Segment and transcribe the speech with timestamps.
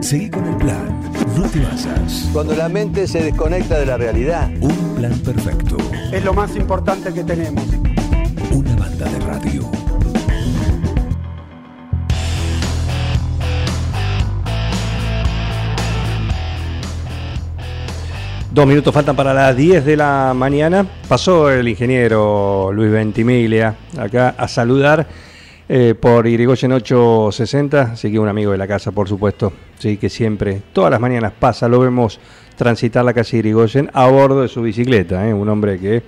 [0.00, 1.00] Seguí con el plan.
[1.36, 2.28] No te basas.
[2.32, 4.48] Cuando la mente se desconecta de la realidad.
[4.60, 5.76] Un plan perfecto.
[6.12, 7.64] Es lo más importante que tenemos.
[8.52, 9.70] Una banda de radio.
[18.52, 20.86] Dos minutos faltan para las 10 de la mañana.
[21.08, 25.06] Pasó el ingeniero Luis Ventimiglia acá a saludar
[25.68, 27.82] eh, por Irigoyen 860.
[27.92, 29.52] Así que un amigo de la casa, por supuesto.
[29.78, 31.68] Sí, que siempre, todas las mañanas pasa.
[31.68, 32.20] Lo vemos
[32.56, 35.28] transitar la calle Irigoyen a bordo de su bicicleta.
[35.28, 35.34] ¿eh?
[35.34, 36.02] Un hombre que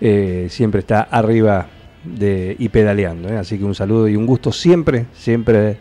[0.00, 1.66] eh, siempre está arriba
[2.02, 3.28] y pedaleando.
[3.38, 5.76] Así que un saludo y un gusto siempre, siempre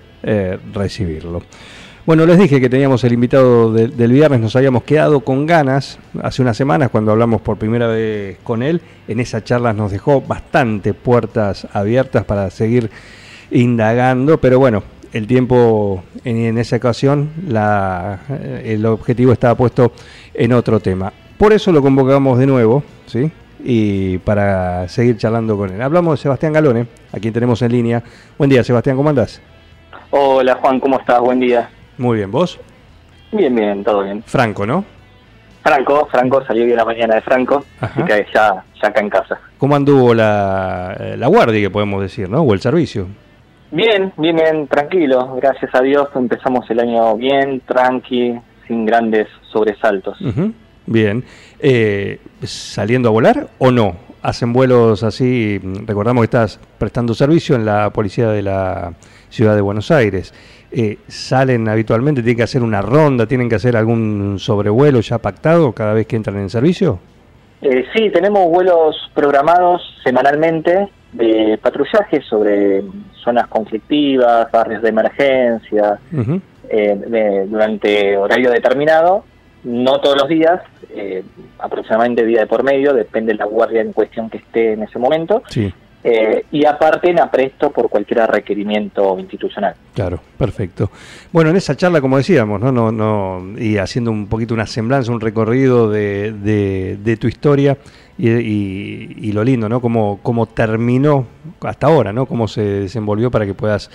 [0.73, 1.43] recibirlo.
[2.09, 5.99] Bueno, les dije que teníamos el invitado de- del viernes, nos habíamos quedado con ganas
[6.23, 8.81] hace unas semanas cuando hablamos por primera vez con él.
[9.07, 12.89] En esa charla nos dejó bastante puertas abiertas para seguir
[13.51, 14.81] indagando, pero bueno,
[15.13, 19.91] el tiempo en, en esa ocasión, la- eh, el objetivo estaba puesto
[20.33, 21.13] en otro tema.
[21.37, 23.29] Por eso lo convocamos de nuevo, ¿sí?
[23.63, 25.79] Y para seguir charlando con él.
[25.79, 28.01] Hablamos de Sebastián Galone, a quien tenemos en línea.
[28.35, 29.39] Buen día, Sebastián, ¿cómo andás?
[30.09, 31.19] Hola Juan, ¿cómo estás?
[31.19, 31.69] Buen día.
[31.99, 32.59] Muy bien, ¿vos?
[33.31, 34.23] Bien, bien, todo bien.
[34.25, 34.83] Franco, ¿no?
[35.61, 37.93] Franco, Franco, salió bien la mañana de Franco, Ajá.
[37.93, 39.39] así que ya, ya acá en casa.
[39.57, 42.41] ¿Cómo anduvo la, eh, la guardia, que podemos decir, ¿no?
[42.41, 43.07] O el servicio.
[43.71, 50.17] Bien, bien, bien, tranquilo, gracias a Dios empezamos el año bien, tranqui, sin grandes sobresaltos.
[50.85, 51.23] Bien.
[51.59, 53.95] Eh, ¿Saliendo a volar o no?
[54.23, 55.59] ¿Hacen vuelos así?
[55.85, 58.93] Recordamos que estás prestando servicio en la policía de la
[59.29, 60.33] ciudad de Buenos Aires.
[60.71, 62.21] Eh, ¿Salen habitualmente?
[62.21, 63.25] ¿Tienen que hacer una ronda?
[63.25, 66.99] ¿Tienen que hacer algún sobrevuelo ya pactado cada vez que entran en servicio?
[67.61, 72.83] Eh, sí, tenemos vuelos programados semanalmente de patrullaje sobre
[73.23, 75.99] zonas conflictivas, barrios de emergencia,
[76.69, 79.25] eh, de- durante horario determinado,
[79.63, 80.61] no todos los días,
[80.95, 81.23] eh,
[81.57, 84.99] aproximadamente día de por medio, depende de la guardia en cuestión que esté en ese
[84.99, 85.73] momento, Sí,
[86.03, 89.75] eh, y aparte en apresto por cualquier requerimiento institucional.
[89.93, 90.89] claro, perfecto.
[91.31, 92.71] Bueno, en esa charla, como decíamos, ¿no?
[92.71, 97.77] No, no, y haciendo un poquito una semblanza, un recorrido de, de- tu historia
[98.17, 99.81] y, y- lo lindo, ¿no?
[99.81, 101.25] Cómo, cómo terminó
[101.61, 102.25] hasta ahora, ¿no?
[102.25, 103.89] Cómo se desenvolvió para que puedas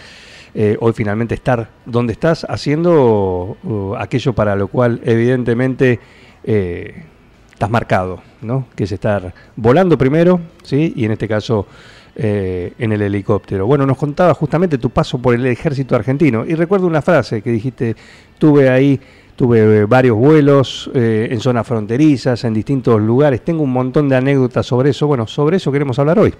[0.55, 3.57] eh, hoy finalmente estar donde estás, haciendo
[3.99, 5.99] aquello para lo cual evidentemente
[6.45, 7.05] eh,
[7.55, 8.67] estás marcado, ¿no?
[8.75, 10.93] Que es estar volando primero, ¿sí?
[10.97, 11.67] Y en este caso
[12.17, 13.67] eh, en el helicóptero.
[13.67, 17.51] Bueno, nos contaba justamente tu paso por el ejército argentino y recuerdo una frase que
[17.51, 17.95] dijiste,
[18.39, 19.01] tuve ahí,
[19.37, 24.17] tuve eh, varios vuelos eh, en zonas fronterizas, en distintos lugares, tengo un montón de
[24.17, 26.35] anécdotas sobre eso, bueno, sobre eso queremos hablar hoy.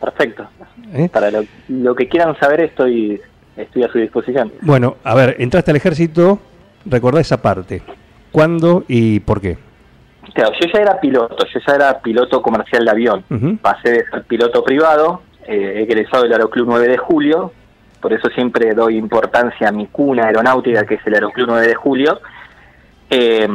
[0.00, 0.46] Perfecto.
[0.94, 1.08] ¿eh?
[1.12, 3.20] Para lo, lo que quieran saber estoy,
[3.56, 4.52] estoy a su disposición.
[4.60, 6.38] Bueno, a ver, entraste al ejército,
[6.86, 7.82] recordá esa parte,
[8.30, 9.71] ¿cuándo y por qué?
[10.34, 13.24] Claro, yo ya era piloto, yo ya era piloto comercial de avión.
[13.60, 17.52] Pasé de ser piloto privado, eh, egresado del Aeroclub 9 de Julio,
[18.00, 21.74] por eso siempre doy importancia a mi cuna aeronáutica, que es el Aeroclub 9 de
[21.74, 22.20] Julio,
[23.10, 23.48] eh,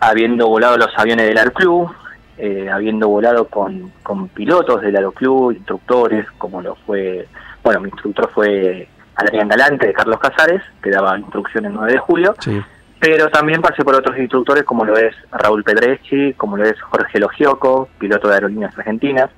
[0.00, 1.90] habiendo volado los aviones del Aeroclub,
[2.36, 7.26] eh, habiendo volado con, con pilotos del Aeroclub, instructores, como lo fue,
[7.64, 11.98] bueno, mi instructor fue Adrián Galante de Carlos Casares, que daba instrucciones el 9 de
[11.98, 12.62] julio, Sí,
[13.00, 17.18] pero también pasé por otros instructores como lo es Raúl Pedreschi, como lo es Jorge
[17.20, 19.30] Logioco, piloto de aerolíneas argentinas.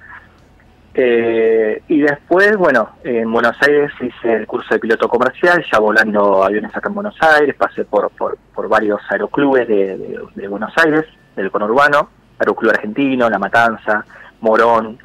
[0.93, 6.43] Eh, y después, bueno, en Buenos Aires hice el curso de piloto comercial, ya volando
[6.43, 10.72] aviones acá en Buenos Aires, pasé por, por, por varios aeroclubes de, de- de Buenos
[10.84, 11.04] Aires,
[11.37, 12.10] del conurbano,
[12.41, 14.04] Aeroclub Argentino, La Matanza,
[14.41, 14.99] Morón,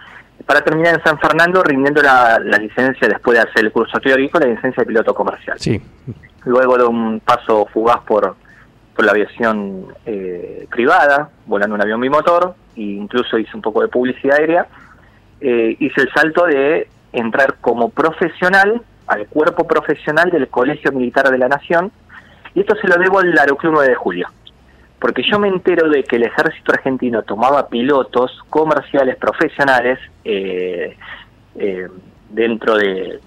[0.46, 4.40] para terminar en San Fernando rindiendo la, la licencia después de hacer el curso teórico,
[4.40, 5.60] la licencia de piloto comercial.
[5.60, 5.80] Sí,
[6.46, 8.36] luego de un paso fugaz por,
[8.96, 13.90] por la aviación eh, privada, volando un avión bimotor, e incluso hice un poco de
[13.90, 14.68] publicidad aérea,
[15.42, 21.38] eh, hice el salto de entrar como profesional al cuerpo profesional del Colegio Militar de
[21.38, 21.92] la Nación,
[22.54, 24.30] y esto se lo debo al Aeroclub 9 de Julio,
[25.00, 30.96] porque yo me entero de que el ejército argentino tomaba pilotos comerciales profesionales eh,
[31.56, 31.88] eh,
[32.30, 33.20] dentro de,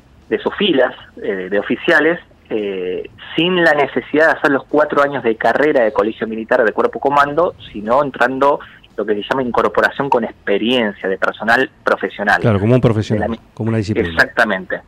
[0.43, 5.85] sus filas de oficiales eh, sin la necesidad de hacer los cuatro años de carrera
[5.85, 8.59] de colegio militar de cuerpo comando, sino entrando
[8.97, 12.41] lo que se llama incorporación con experiencia de personal profesional.
[12.41, 14.09] claro, como un profesional, la como una disciplina.
[14.09, 14.81] Exactamente.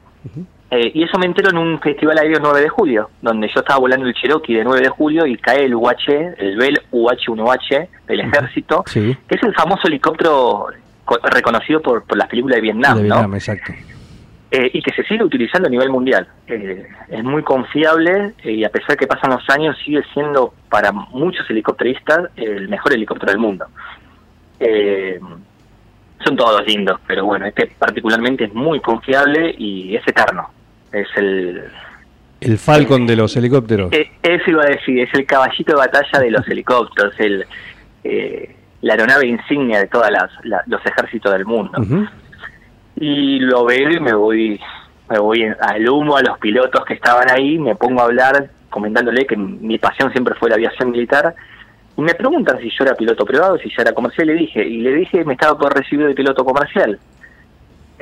[0.73, 3.79] Eh, y eso me entero en un festival aéreo 9 de julio, donde yo estaba
[3.81, 8.21] volando el Cherokee de 9 de julio y cae el UH, el Bell UH-1H del
[8.21, 10.67] ejército, Sí, que es el famoso helicóptero
[11.05, 13.15] co- reconocido por, por las películas de Vietnam, de ¿no?
[13.17, 13.73] Vietnam, exacto.
[14.53, 16.27] Eh, y que se sigue utilizando a nivel mundial.
[16.49, 20.91] Eh, es muy confiable eh, y a pesar que pasan los años sigue siendo para
[20.91, 23.67] muchos helicópteristas el mejor helicóptero del mundo.
[26.25, 30.51] son todos lindos, pero bueno, este particularmente es muy confiable y es eterno.
[30.91, 31.63] Es el...
[32.41, 33.93] El Falcon de los helicópteros.
[33.93, 37.47] eso iba a decir, es el caballito de batalla de los helicópteros, el
[38.83, 40.09] la aeronave insignia de todos
[40.67, 41.79] los ejércitos del mundo
[43.01, 44.61] y lo veo y me voy
[45.09, 49.27] me voy al humo a los pilotos que estaban ahí, me pongo a hablar comentándole
[49.27, 51.35] que mi pasión siempre fue la aviación militar
[51.97, 54.79] y me preguntan si yo era piloto privado, si yo era comercial, le dije, y
[54.79, 56.99] le dije me estaba por recibir de piloto comercial.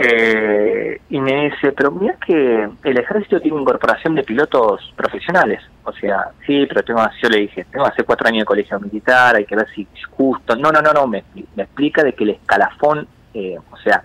[0.01, 5.61] Eh, y me dice, pero mira que el ejército tiene incorporación de pilotos profesionales.
[5.83, 9.35] O sea, sí, pero tengo, yo le dije, tengo hace cuatro años de colegio militar,
[9.35, 10.55] hay que ver si es justo.
[10.55, 11.25] No, no, no, no, me,
[11.57, 14.05] me explica de que el escalafón, eh, o sea,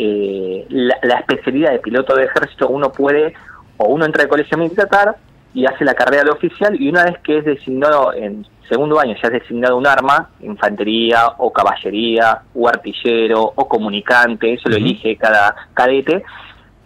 [0.00, 3.34] eh, la, especialidad de piloto de ejército uno puede,
[3.78, 5.16] o uno entra al colegio militar
[5.52, 9.16] y hace la carrera de oficial y una vez que es designado en segundo año
[9.20, 15.16] ya es designado un arma, infantería o caballería o artillero o comunicante, eso lo elige
[15.16, 16.22] cada cadete.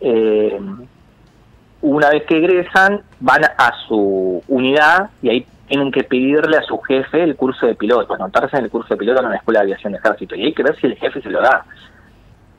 [0.01, 0.59] Eh,
[1.83, 6.79] una vez que egresan van a su unidad y ahí tienen que pedirle a su
[6.79, 9.65] jefe el curso de piloto, anotarse en el curso de piloto en la Escuela de
[9.65, 11.67] Aviación de Ejército y hay que ver si el jefe se lo da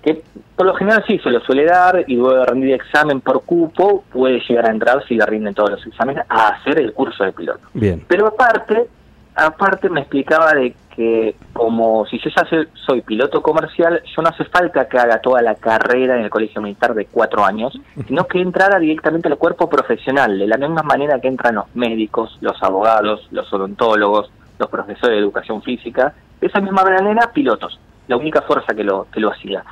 [0.03, 0.21] que
[0.55, 4.03] por lo general sí se lo suele dar y luego de rendir examen por cupo
[4.11, 7.31] puede llegar a entrar si le rinden todos los exámenes a hacer el curso de
[7.31, 7.61] piloto.
[7.73, 8.03] Bien.
[8.07, 8.87] Pero aparte,
[9.33, 12.45] aparte me explicaba de que como si yo ya
[12.85, 16.61] soy, piloto comercial, yo no hace falta que haga toda la carrera en el colegio
[16.61, 17.73] militar de cuatro años,
[18.07, 22.37] sino que entrara directamente al cuerpo profesional, de la misma manera que entran los médicos,
[22.41, 28.17] los abogados, los odontólogos, los profesores de educación física, de esa misma manera pilotos, la
[28.17, 29.63] única fuerza que lo, que lo hacía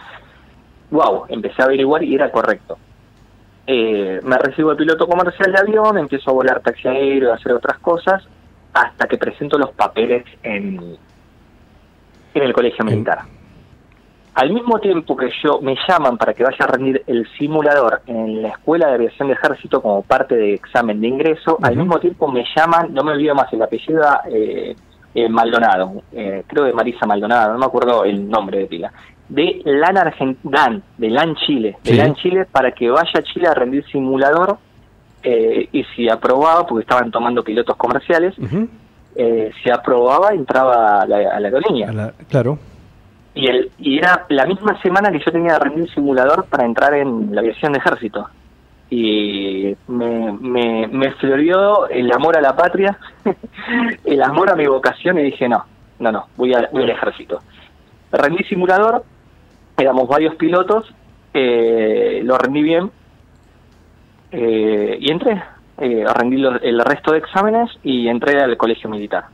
[0.92, 2.78] wow, empecé a averiguar y era correcto.
[3.66, 7.54] Eh, me recibo el piloto comercial de avión, empiezo a volar taxi aéreo, a hacer
[7.54, 8.24] otras cosas,
[8.74, 10.98] hasta que presento los papeles en,
[12.34, 13.20] en el colegio militar.
[14.34, 18.42] Al mismo tiempo que yo me llaman para que vaya a rendir el simulador en
[18.42, 22.30] la Escuela de Aviación de Ejército como parte de examen de ingreso, al mismo tiempo
[22.30, 24.74] me llaman, no me olvido más el apellido, eh,
[25.14, 28.94] eh, Maldonado, creo de Marisa Maldonado, no me acuerdo el nombre de pila
[29.32, 33.54] de LAN Argentina, de LAN Chile, de LAN Chile para que vaya a Chile a
[33.54, 34.58] rendir simulador
[35.24, 38.36] eh, y si aprobaba, porque estaban tomando pilotos comerciales,
[39.16, 42.14] eh, si aprobaba entraba a la, a aerolínea.
[42.30, 42.60] claro.
[43.34, 46.94] Y, el, y era la misma semana que yo tenía que rendir simulador para entrar
[46.94, 48.28] en la aviación de ejército.
[48.90, 52.98] Y me, me, me florió el amor a la patria,
[54.04, 55.64] el amor a mi vocación y dije, no,
[56.00, 57.40] no, no, voy, a, voy al ejército.
[58.12, 59.06] Rendí simulador,
[59.82, 60.94] éramos varios pilotos,
[61.34, 62.92] eh, lo rendí bien
[64.32, 65.42] eh, y entré.
[65.78, 69.26] Eh, rendí el resto de exámenes y entré al colegio militar.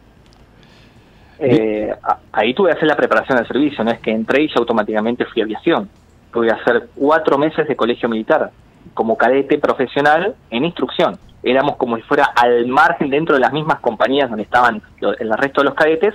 [1.39, 1.93] Eh,
[2.31, 5.25] ahí tuve que hacer la preparación del servicio, no es que entré y ya automáticamente
[5.25, 5.89] fui a aviación.
[6.31, 8.51] Tuve que hacer cuatro meses de colegio militar
[8.93, 13.79] como cadete profesional en instrucción éramos como si fuera al margen dentro de las mismas
[13.79, 16.13] compañías donde estaban el resto de los cadetes,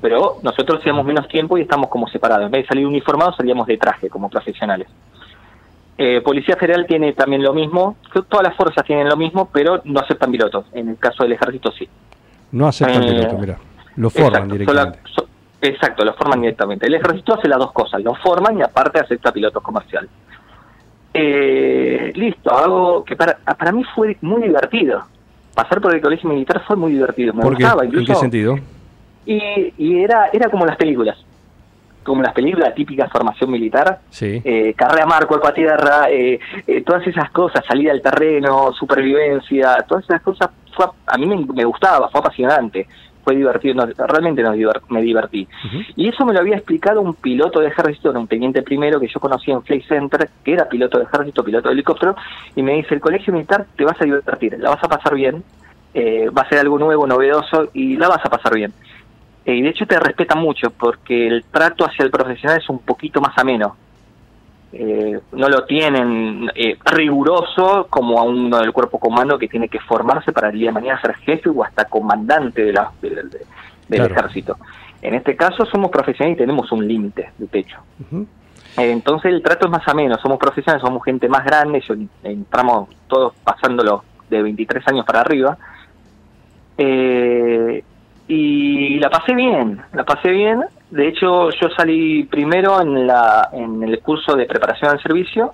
[0.00, 2.46] pero nosotros hacíamos menos tiempo y estamos como separados.
[2.46, 4.88] En vez de salir uniformados, salíamos de traje como profesionales.
[5.96, 7.96] Eh, Policía Federal tiene también lo mismo,
[8.28, 10.66] todas las fuerzas tienen lo mismo, pero no aceptan pilotos.
[10.72, 11.88] En el caso del ejército sí.
[12.52, 13.58] No aceptan eh, pilotos, mira.
[13.96, 14.98] Lo forman directamente.
[15.62, 16.86] exacto, lo forman directamente.
[16.86, 20.10] El ejército hace las dos cosas, lo forman y aparte acepta pilotos comerciales.
[21.16, 25.04] Eh, listo, algo que para, para mí fue muy divertido.
[25.54, 27.32] Pasar por el colegio militar fue muy divertido.
[27.32, 28.00] Me gustaba incluso.
[28.00, 28.58] ¿En qué sentido?
[29.24, 31.16] Y, y era, era como las películas.
[32.02, 34.00] Como las películas típicas formación militar.
[34.10, 34.42] Sí.
[34.44, 39.76] Eh, carrera mar, cuerpo a tierra, eh, eh, todas esas cosas, salida al terreno, supervivencia,
[39.88, 42.88] todas esas cosas, fue, a mí me, me gustaba, fue apasionante
[43.24, 44.56] fue divertido, realmente nos
[44.90, 45.48] me divertí.
[45.96, 49.18] Y eso me lo había explicado un piloto de ejército, un teniente primero que yo
[49.18, 52.14] conocí en Flight Center, que era piloto de ejército, piloto de helicóptero,
[52.54, 55.42] y me dice, el colegio militar te vas a divertir, la vas a pasar bien,
[55.94, 58.72] eh, va a ser algo nuevo, novedoso, y la vas a pasar bien.
[59.46, 62.80] Eh, y de hecho te respeta mucho, porque el trato hacia el profesional es un
[62.80, 63.76] poquito más ameno.
[64.76, 69.78] Eh, no lo tienen eh, riguroso como a uno del cuerpo comando que tiene que
[69.78, 74.58] formarse para el día de mañana ser jefe o hasta comandante de la, del ejército.
[75.00, 77.78] En este caso somos profesionales y tenemos un límite de pecho.
[78.76, 81.80] Eh, entonces el trato es más ameno, somos profesionales, somos gente más grande,
[82.24, 85.56] entramos todos pasándolo de 23 años para arriba.
[88.26, 93.82] y la pasé bien, la pasé bien de hecho, yo salí primero en, la, en
[93.82, 95.52] el curso de preparación al servicio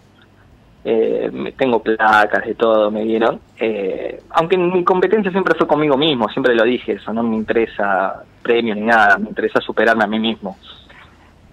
[0.85, 3.41] eh, tengo placas de todo, me dieron.
[3.59, 8.23] Eh, aunque mi competencia siempre fue conmigo mismo, siempre lo dije, eso no me interesa
[8.43, 10.59] premio ni nada, me interesa superarme a mí mismo.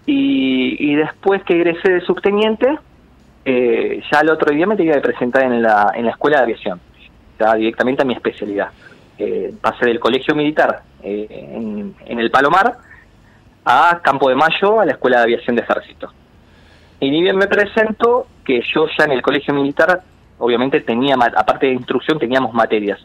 [0.06, 2.78] Y, y después que egresé de subteniente,
[3.46, 6.44] eh, ya el otro día me tenía que presentar en la, en la escuela de
[6.44, 6.80] aviación,
[7.40, 8.70] ya directamente a mi especialidad.
[9.18, 12.87] Eh, pasé del colegio militar eh, en el Palomar
[13.70, 16.12] a Campo de Mayo, a la escuela de aviación de ejército.
[17.00, 20.02] Y ni bien me presento, que yo ya en el colegio militar,
[20.40, 23.00] obviamente tenía, aparte de instrucción, teníamos materias.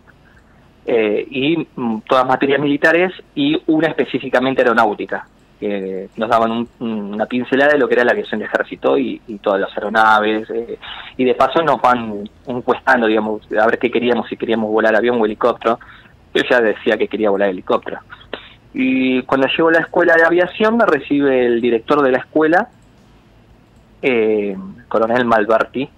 [0.87, 5.27] Eh, y mm, todas materias militares y una específicamente aeronáutica,
[5.61, 6.69] que nos daban un-
[7.15, 10.49] una pincelada de lo que era la aviación de ejército y, y todas las aeronaves.
[10.51, 10.79] eh,
[11.17, 15.21] y de paso nos van encuestando, digamos, a ver qué queríamos, si queríamos volar avión
[15.21, 15.79] o helicóptero.
[16.35, 17.99] Yo ya decía que quería volar helicóptero.
[18.75, 22.69] Y cuando llego a la escuela de aviación me recibe el director de la escuela,
[24.01, 24.57] eh,
[24.89, 25.89] coronel Malberti,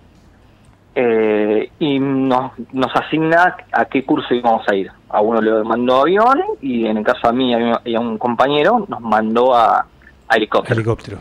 [0.97, 4.91] eh, y nos, nos asigna a qué curso íbamos a ir.
[5.09, 7.53] A uno le mandó avión y en el caso a mí
[7.85, 9.87] y a- un compañero nos mandó a,
[10.29, 10.75] a helicóptero.
[10.75, 11.19] Helicóptero.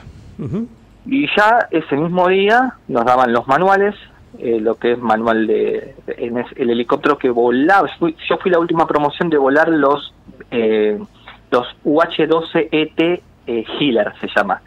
[1.05, 3.95] Y ya ese mismo día nos daban los manuales,
[4.39, 7.89] eh, lo que es manual de, en el helicóptero que volaba.
[7.99, 10.13] Yo fui la última promoción de volar los
[10.51, 10.99] eh,
[11.53, 14.61] los UH-12ET eh, Healer, se llama.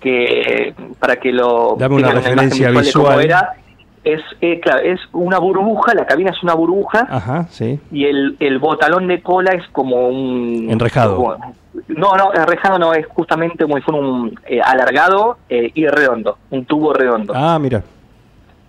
[0.00, 3.24] Que para que lo Dame una referencia de cómo visual.
[3.24, 3.54] era,
[4.02, 7.80] es, eh, claro, es una burbuja, la cabina es una burbuja Ajá, sí.
[7.90, 10.66] y el, el botalón de cola es como un...
[10.70, 11.16] Enrejado.
[11.16, 11.54] como-
[11.88, 16.38] no, no, enrejado no, es justamente como si fuera un eh, alargado eh, y redondo,
[16.50, 17.32] un tubo redondo.
[17.34, 17.82] Ah, mira.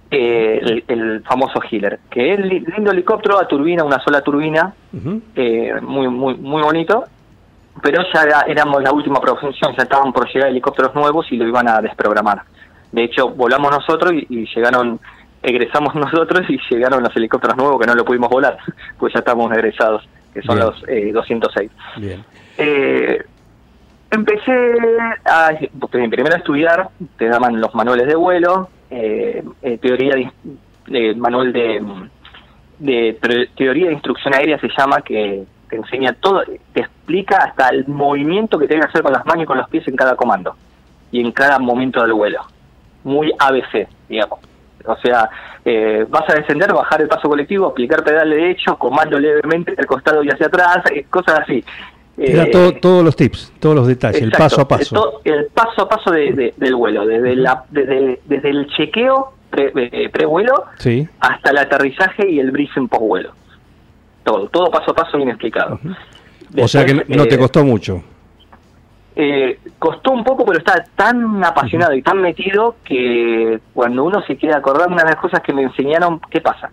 [0.10, 4.74] Eh, el, el famoso Healer, que es li- lindo helicóptero a turbina, una sola turbina,
[5.36, 7.04] eh, muy, muy, muy bonito,
[7.82, 11.48] pero ya era- éramos la última producción, ya estaban por llegar helicópteros nuevos y lo
[11.48, 12.42] iban a desprogramar.
[12.92, 15.00] De hecho, volamos nosotros y, y llegaron,
[15.44, 18.58] egresamos nosotros y llegaron los helicópteros nuevos que no lo pudimos volar,
[18.98, 20.68] pues ya estamos egresados, que son Bien.
[20.68, 21.72] los eh, 206.
[21.98, 22.24] Bien.
[22.58, 23.24] Eh,
[24.12, 24.74] empecé
[25.26, 25.52] a,
[25.90, 30.32] primero a estudiar, te daban los manuales de vuelo, eh, eh, teoría de,
[30.88, 31.84] de- manual de,
[32.80, 33.20] de
[33.58, 36.42] teoría de instrucción aérea se llama, que te enseña todo,
[36.74, 39.70] te explica hasta el movimiento que tienes que hacer con las manos y con los
[39.70, 40.56] pies en cada comando
[41.12, 42.42] y en cada momento del vuelo.
[43.04, 44.40] Muy ABC, digamos.
[44.86, 45.30] O sea,
[45.64, 50.24] eh, vas a descender, bajar el paso colectivo, aplicar pedal derecho, comando levemente al costado
[50.24, 51.64] y hacia atrás, eh, cosas así.
[52.18, 55.22] Era Eh, todo, todos los tips, todos los detalles, el paso a paso.
[55.24, 59.72] El, paso a paso de- de- del vuelo, desde, la, desde, desde el chequeo pre-
[59.76, 61.08] eh, prevuelo Sí.
[61.20, 63.32] hasta el aterrizaje y el briefing post-vuelo.
[64.26, 65.80] Todo, todo paso a paso bien explicado.
[66.62, 68.04] o sea que no, te eh, costó mucho.
[69.16, 74.36] eh, costó un poco, pero estaba tan apasionado y tan metido que cuando uno se
[74.38, 76.70] queda acordando, una de las cosas que me enseñaron, ¿qué pasa?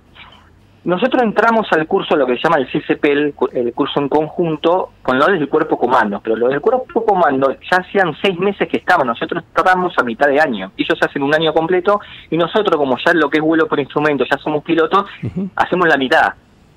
[0.85, 4.09] Nosotros entramos al curso, lo que se llama el CCP, el, cu- el curso en
[4.09, 8.66] conjunto, con lo del cuerpo comando, pero lo del cuerpo comando ya hacían seis meses
[8.68, 12.75] que estaban, nosotros estábamos a mitad de año, ellos hacen un año completo y nosotros
[12.76, 15.04] como ya lo que es vuelo por instrumento, ya somos pilotos,
[15.54, 16.32] hacemos la mitad,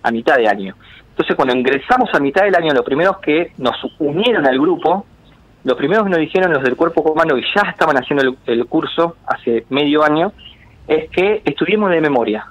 [0.06, 0.76] a mitad de año.
[1.10, 5.06] Entonces cuando ingresamos a mitad del año, lo primero que nos unieron al grupo,
[5.64, 8.66] lo primero que nos dijeron los del cuerpo comando, que ya estaban haciendo el, el
[8.66, 10.32] curso hace medio año,
[10.88, 12.46] es que estudiemos de memoria.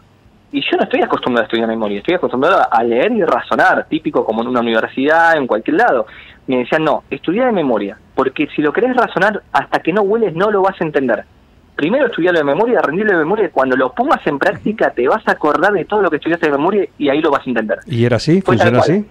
[0.51, 4.25] Y yo no estoy acostumbrado a estudiar memoria, estoy acostumbrado a leer y razonar, típico
[4.25, 6.07] como en una universidad, en cualquier lado.
[6.47, 10.35] Me decían, no, estudia de memoria, porque si lo querés razonar, hasta que no hueles
[10.35, 11.25] no lo vas a entender.
[11.77, 15.33] Primero estudiarlo de memoria, rendirlo de memoria, cuando lo pongas en práctica te vas a
[15.33, 17.79] acordar de todo lo que estudiaste de memoria y ahí lo vas a entender.
[17.87, 18.41] ¿Y era así?
[18.41, 18.91] Fue tal ¿Funcionó cual.
[18.91, 19.07] así?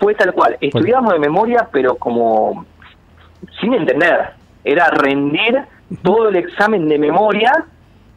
[0.00, 2.66] Fue tal cual, estudiamos de memoria, pero como
[3.60, 4.30] sin entender.
[4.64, 5.60] Era rendir
[6.02, 7.66] todo el examen de memoria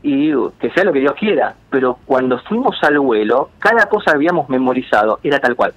[0.01, 1.55] y que sea lo que Dios quiera.
[1.69, 5.73] Pero cuando fuimos al vuelo, cada cosa que habíamos memorizado era tal cual.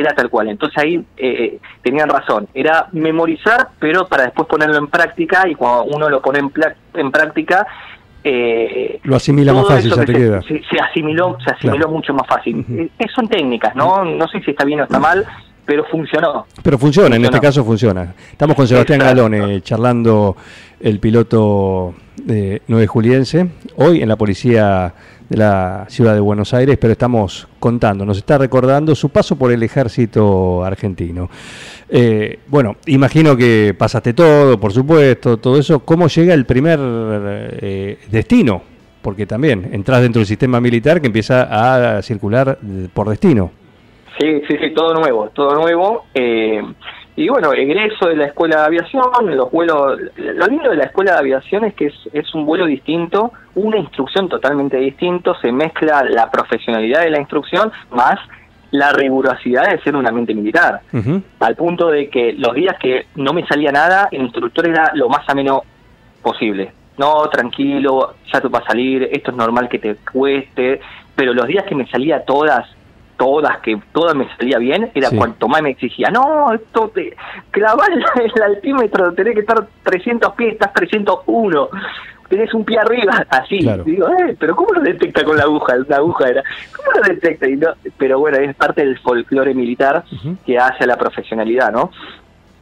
[0.00, 0.48] Era tal cual.
[0.48, 2.48] Entonces ahí eh, tenían razón.
[2.54, 6.50] Era memorizar, pero para después ponerlo en práctica y cuando uno lo pone en,
[6.94, 7.66] en práctica...
[8.26, 10.42] Eh, Lo asimila más fácil, ya que te se, queda.
[10.42, 11.92] se- se asimiló, se asimiló Claro.
[11.92, 12.64] mucho más fácil.
[12.70, 14.02] Eh, eh, son técnicas, ¿no?
[14.04, 15.26] No sé si está bien o está mal,
[15.66, 16.46] pero funcionó.
[16.62, 18.14] Pero funciona, en este caso funciona.
[18.32, 19.22] Estamos con Sebastián Exacto.
[19.24, 20.36] Galone charlando
[20.80, 24.94] el piloto de 9 Juliense, hoy en la policía
[25.28, 29.52] de la ciudad de Buenos Aires, pero estamos contando, nos está recordando su paso por
[29.52, 31.28] el ejército argentino.
[31.88, 35.80] Eh, bueno, imagino que pasaste todo, por supuesto, todo eso.
[35.80, 38.62] ¿Cómo llega el primer eh, destino?
[39.02, 43.50] Porque también entras dentro del sistema militar que empieza a circular eh, por destino.
[44.18, 46.04] Sí, sí, sí, todo nuevo, todo nuevo.
[46.14, 46.62] Eh,
[47.16, 49.04] Y bueno, egreso de la escuela de aviación,
[49.36, 52.66] los vuelos, lo lindo de la escuela de aviación es que es, es un vuelo
[52.66, 58.18] distinto, una instrucción totalmente distinto, se mezcla la profesionalidad de la instrucción más
[58.74, 60.80] la rigurosidad de ser un ambiente militar,
[61.38, 65.08] al punto de que los días que no me salía nada, el instructor era lo
[65.08, 65.62] más ameno
[66.20, 66.72] posible.
[66.98, 70.80] No, tranquilo, ya te va a salir, esto es normal que te cueste,
[71.14, 72.68] pero los días que me salía todas,
[73.16, 75.16] todas, que todas me salía bien, era Sí.
[75.16, 77.16] cuanto más me exigía, no, esto te
[77.50, 81.68] clavar el, altímetro, tenés que estar 300 pies, estás 301,
[82.28, 83.58] tenés un pie arriba, así.
[83.60, 83.84] Claro.
[83.84, 85.74] Digo, eh, pero ¿cómo lo detecta con la aguja?
[85.88, 86.42] La aguja era,
[86.76, 87.48] ¿cómo lo detecta?
[87.48, 90.04] Y no- pero bueno, es parte del folclore militar
[90.44, 91.90] que hace a la profesionalidad, ¿no?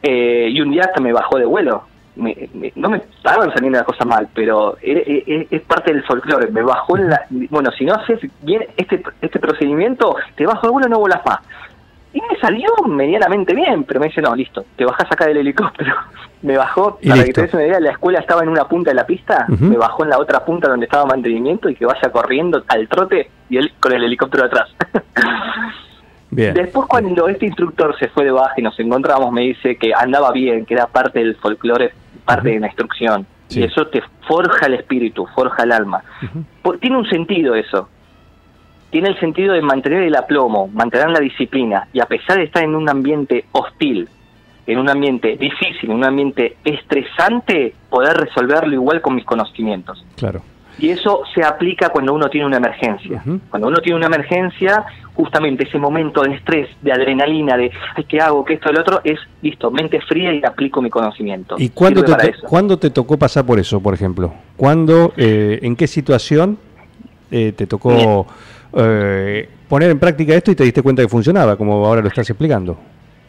[0.01, 1.83] Eh, y un día hasta me bajó de vuelo.
[2.15, 6.03] Me- me- no me estaban saliendo las cosas mal, pero es, es- es parte del
[6.03, 6.51] folclore.
[6.51, 7.21] Me bajó en la.
[7.49, 11.39] Bueno, si no haces bien este, este procedimiento, te bajo de vuelo no volas más.
[12.13, 15.95] Y me salió medianamente bien, pero me dice, no, listo, te bajás acá del helicóptero.
[16.43, 17.27] Me bajó, Y para listo.
[17.29, 19.77] que te des una idea, la escuela estaba en una punta de la pista, me
[19.77, 23.55] bajó en la otra punta donde estaba mantenimiento y que vaya corriendo al trote y
[23.57, 24.75] él con el helicóptero atrás.
[26.31, 26.53] Bien.
[26.53, 30.31] Después cuando este instructor se fue de baja y nos encontramos, me dice que andaba
[30.31, 31.93] bien, que era parte del folclore,
[32.25, 33.25] parte de la instrucción.
[33.47, 33.59] Sí.
[33.59, 36.03] Y eso te forja el espíritu, forja el alma.
[36.61, 37.89] Por- tiene un sentido eso.
[38.89, 41.87] Tiene el sentido de mantener el aplomo, mantener la disciplina.
[41.93, 44.07] Y a pesar de estar en un ambiente hostil,
[44.67, 50.05] en un ambiente difícil, en un ambiente estresante, poder resolverlo igual con mis conocimientos.
[50.15, 50.41] Claro.
[50.79, 53.23] Y eso se aplica cuando uno tiene una emergencia.
[53.49, 58.19] Cuando uno tiene una emergencia, justamente ese momento de estrés, de adrenalina, de ay, ¿qué
[58.19, 58.43] hago?
[58.43, 58.69] ¿Qué esto?
[58.69, 61.55] El otro, es listo, mente fría y aplico mi conocimiento.
[61.57, 64.33] ¿Y cuándo te, cuándo te tocó pasar por eso, por ejemplo?
[64.57, 66.57] ¿Cuándo, eh, en qué situación
[67.29, 68.25] eh, te tocó
[68.75, 72.29] eh, poner en práctica esto y te diste cuenta que funcionaba, como ahora lo estás
[72.29, 72.77] explicando?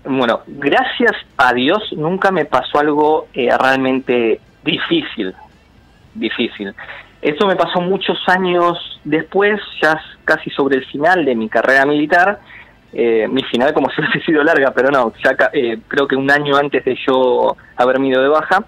[0.04, 5.34] Bueno, gracias a Dios nunca me pasó algo eh, realmente difícil.
[6.14, 6.74] Difícil.
[7.25, 12.38] Esto me pasó muchos años después, ya casi sobre el final de mi carrera militar.
[12.93, 16.30] Eh, mi final como si hubiese sido larga, pero no, ya eh, creo que un
[16.30, 18.67] año antes de yo haberme ido de baja.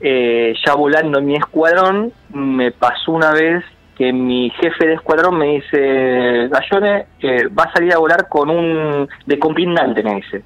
[0.00, 3.64] Eh, ya volando en mi escuadrón, me pasó una vez
[3.96, 8.50] que mi jefe de escuadrón me dice, Gallone, eh, va a salir a volar con
[8.50, 10.42] un de compindante, me dice.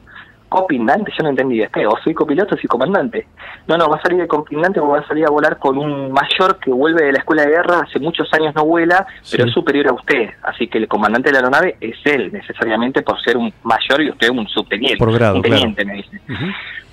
[0.53, 3.27] Copindante, yo no entendí, o soy copiloto o soy comandante.
[3.67, 6.13] No, no, va a salir de compindante porque va a salir a volar con un
[6.13, 9.53] mayor que vuelve de la escuela de guerra, hace muchos años no vuela, pero es
[9.53, 10.29] superior a usted.
[10.43, 14.11] Así que el comandante de la aeronave es él, necesariamente por ser un mayor y
[14.11, 14.99] usted un subteniente.
[14.99, 15.57] Por grado, un claro.
[15.57, 16.21] teniente, me dice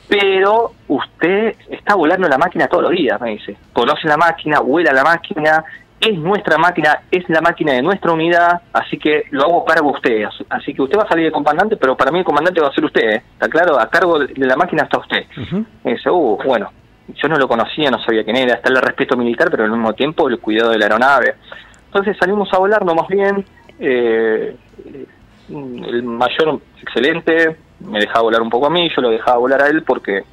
[0.09, 3.55] pero usted está volando la máquina todos los días, me dice.
[3.71, 5.63] Conoce la máquina, vuela la máquina,
[6.01, 9.89] es nuestra máquina, es la máquina de nuestra unidad, así que lo hago a cargo
[9.91, 10.43] de usted.
[10.49, 12.73] Así- que usted va a salir de comandante, pero para mí el comandante va a
[12.73, 13.23] ser usted, ¿eh?
[13.33, 13.79] ¿está claro?
[13.79, 15.25] A cargo de la máquina está usted.
[15.83, 16.71] Me dice, uh, bueno,
[17.15, 19.91] yo no lo conocía, no sabía quién era, está el respeto militar, pero al mismo
[19.93, 21.35] tiempo el cuidado de la aeronave.
[21.87, 23.43] Entonces salimos a volar, no más bien,
[23.79, 24.55] eh,
[25.49, 29.67] el mayor excelente, me dejaba volar un poco a mí, yo lo dejaba volar a
[29.67, 30.23] él porque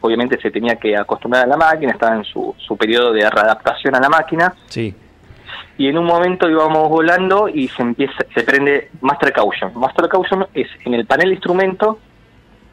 [0.00, 3.94] obviamente se tenía que acostumbrar a la máquina, estaba en su, su periodo de readaptación
[3.96, 4.94] a la máquina, Sí.
[5.78, 9.72] Y en un momento íbamos volando y se empieza se prende Master Caution.
[9.74, 11.98] Master Caution es en el panel de instrumento,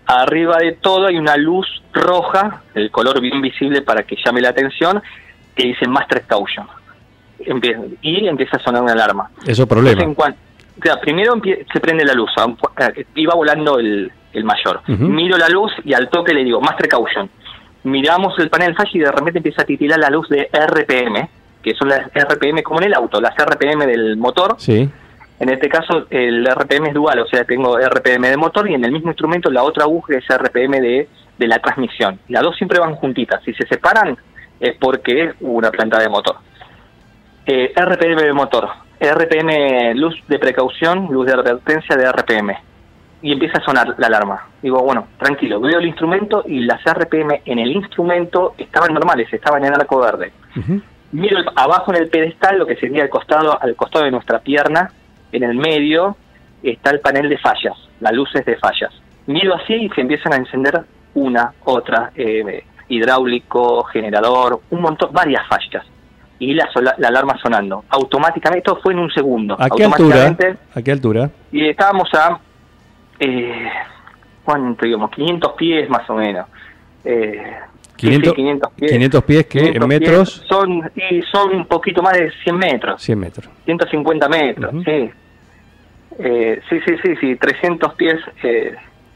[0.05, 4.49] arriba de todo hay una luz roja, el color bien visible para que llame la
[4.49, 5.01] atención,
[5.55, 6.67] que dice Master Caution.
[8.01, 9.29] Y empieza a sonar una alarma.
[9.45, 10.01] Eso problema.
[10.01, 11.33] en o sea, primero
[11.71, 14.81] se prende la luz, cu- eh, iba volando el, el mayor.
[14.87, 17.29] Miro la luz y al toque le digo, Master Caution.
[17.83, 21.29] Miramos el panel flash y de repente empieza a titilar la luz de RPM,
[21.63, 24.55] que son las RPM como en el auto, las RPM del motor.
[24.57, 24.89] Sí.
[25.39, 28.85] En este caso el RPM es dual, o sea, tengo RPM de motor y en
[28.85, 32.19] el mismo instrumento la otra aguja es RPM de, de la transmisión.
[32.27, 33.41] Las dos siempre van juntitas.
[33.43, 34.17] Si se separan
[34.59, 36.37] es porque es una planta de motor.
[37.45, 42.55] Eh, RPM de motor, RPM luz de precaución, luz de advertencia de RPM.
[43.21, 44.47] Y empieza a sonar la alarma.
[44.61, 49.63] Digo, bueno, tranquilo, veo el instrumento y las RPM en el instrumento estaban normales, estaban
[49.65, 50.31] en arco verde.
[50.57, 50.81] Ujú.
[51.13, 54.39] Miro el- abajo en el pedestal, lo que sería el costado, al costado de nuestra
[54.39, 54.91] pierna,
[55.31, 56.17] en el medio,
[56.61, 58.91] está el panel de fallas, las luces de fallas.
[59.27, 60.81] Miro así y se empiezan a encender
[61.15, 65.85] una, otra, eh, hidráulico, generador, un montón, varias fallas.
[66.39, 67.85] Y la, sola- la alarma sonando.
[67.89, 69.55] Automáticamente, todo fue en un segundo.
[69.57, 70.35] ¿A qué altura?
[70.75, 71.29] ¿A qué altura?
[71.51, 72.37] Y estábamos a,
[73.19, 73.69] eh,
[74.43, 75.09] ¿cuánto digamos?
[75.11, 76.47] 500 pies más o menos.
[77.05, 77.41] Eh,
[78.07, 78.91] sí, sí, 500, 500 pies.
[78.91, 82.57] 500 pies que 500 en metros, pies son y son un poquito más de 100
[82.57, 83.49] metros, 100 metros.
[83.65, 84.83] 150 metros, Ujú.
[84.83, 85.09] sí.
[86.19, 88.75] Eh, sí, sí, sí, sí, 300 pies eh,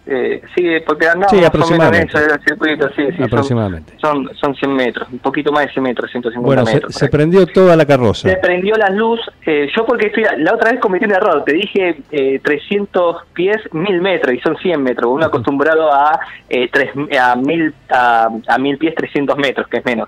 [0.09, 2.17] Eh, sí, porque andamos Sí, más o menos en aproximadamente.
[2.17, 3.93] eso, el circuito, sí, sí, son- Aproximadamente.
[3.99, 6.93] Son, son, 100 metros, un poquito más de 100 metros, 150 Bueno, se, metros.
[6.95, 7.11] se ahí.
[7.11, 8.29] prendió toda la carroza.
[8.29, 11.53] Se prendió la luz, eh, yo porque estoy, la otra vez cometí un error, te
[11.53, 16.17] dije eh, 300 pies, 1000 metros, y son 100 metros, uno acostumbrado a,
[16.49, 20.07] eh, tres, a, 1000, a, a 1000 pies, 300 metros, que es menos.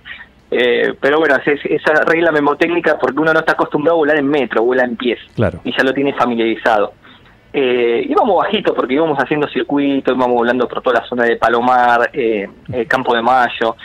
[0.51, 4.27] Eh, pero bueno, es- esa regla memotécnica porque uno no está acostumbrado a volar en
[4.27, 5.59] metro, vuela en pies, Claro.
[5.65, 6.93] y ya lo tiene familiarizado.
[7.51, 12.09] Eh, íbamos bajito porque íbamos haciendo circuitos, íbamos volando por toda la zona de Palomar,
[12.13, 13.75] eh, el Campo de Mayo.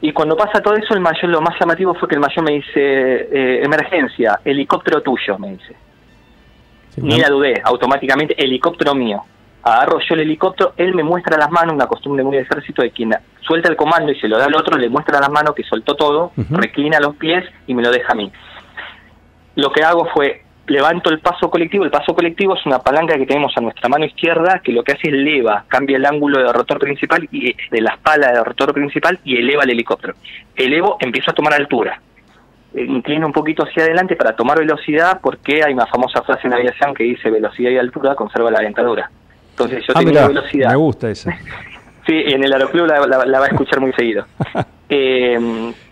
[0.00, 2.52] Y cuando pasa todo eso, el mayor, lo más llamativo fue que el mayor me
[2.52, 5.74] dice, eh, emergencia, helicóptero tuyo, me dice.
[6.90, 7.22] Sí, Ni ¿no?
[7.22, 9.22] la dudé, automáticamente, helicóptero mío.
[9.64, 12.92] Agarro yo el helicóptero, él me muestra las manos, una costumbre muy de ejército de
[12.92, 15.64] quien suelta el comando y se lo da al otro, le muestra las manos que
[15.64, 16.54] soltó todo, Ujú.
[16.56, 18.30] reclina los pies y me lo deja a mí.
[19.56, 23.26] Lo que hago fue, levanto el paso colectivo, el paso colectivo es una palanca que
[23.26, 26.52] tenemos a nuestra mano izquierda que lo que hace es eleva, cambia el ángulo del
[26.54, 30.14] rotor principal y de la espalda del rotor principal y eleva el helicóptero.
[30.54, 32.00] Elevo, empiezo a tomar altura
[32.74, 36.54] eh, inclino un poquito hacia adelante para tomar velocidad porque hay una famosa frase en
[36.54, 39.10] aviación que dice velocidad y altura conserva la dentadura.
[39.50, 40.70] Entonces yo Ah, tengo mirá, velocidad.
[40.70, 41.36] me gusta esa.
[42.06, 44.24] Sí, en el aeroclub la, la- la va a escuchar muy seguido.
[44.88, 45.38] Eh,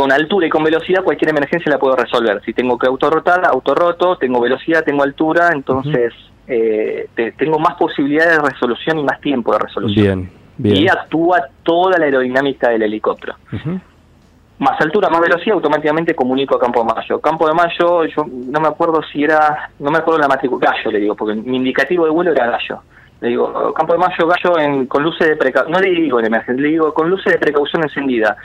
[0.00, 2.40] con altura y con velocidad cualquier emergencia la puedo resolver.
[2.44, 6.14] Si tengo que autorrotar, autorroto, tengo velocidad, tengo altura, entonces
[6.48, 10.04] eh, te- tengo más posibilidades de resolución y más tiempo de resolución.
[10.22, 10.76] Bien, bien.
[10.84, 13.34] Y actúa toda la aerodinámica del helicóptero
[14.58, 17.18] más altura, más velocidad, automáticamente comunico a Campo de Mayo.
[17.20, 20.90] Campo de Mayo, yo no me acuerdo si era, no me acuerdo la matrícula, Gallo
[20.90, 22.82] le digo, porque mi indicativo de vuelo era Gallo.
[23.22, 26.26] Le digo, Campo de Mayo, Gallo en, con luces de precaución, no le digo en
[26.26, 28.36] emergencia, le digo con luces de precaución encendida.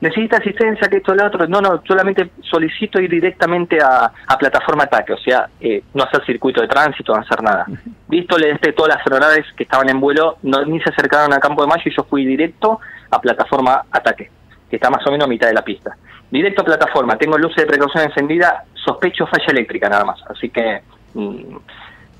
[0.00, 1.46] ¿Necesita asistencia, que esto, lo otro?
[1.48, 6.24] No, no, solamente solicito ir directamente a, a plataforma ataque, o sea, eh, no hacer
[6.24, 7.66] circuito de tránsito, no hacer nada.
[8.06, 11.40] Visto, le despegué todas las aeronaves que estaban en vuelo, no, ni se acercaron a
[11.40, 12.78] Campo de Mayo y yo fui directo
[13.10, 14.30] a plataforma ataque
[14.68, 15.96] que está más o menos a mitad de la pista.
[16.30, 20.82] Directo a plataforma, tengo luces de precaución encendida, sospecho falla eléctrica nada más, así que
[21.14, 21.56] mm,